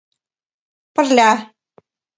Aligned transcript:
Пырля: 0.93 1.31